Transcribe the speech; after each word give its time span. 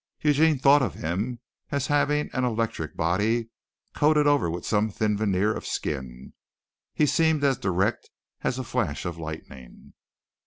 Eugene 0.23 0.57
thought 0.57 0.81
of 0.81 0.95
him 0.95 1.39
as 1.69 1.85
having 1.85 2.31
an 2.33 2.43
electric 2.43 2.97
body 2.97 3.51
coated 3.93 4.25
over 4.25 4.49
with 4.49 4.65
some 4.65 4.89
thin 4.89 5.15
veneer 5.15 5.53
of 5.53 5.63
skin. 5.63 6.33
He 6.95 7.05
seemed 7.05 7.43
as 7.43 7.59
direct 7.59 8.09
as 8.41 8.57
a 8.57 8.63
flash 8.63 9.05
of 9.05 9.19
lightning. 9.19 9.93